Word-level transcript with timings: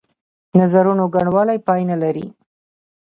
نظرونو 0.59 1.05
ګڼوالی 1.15 1.57
پای 1.67 1.81
نه 1.89 1.95
لري. 2.01 2.25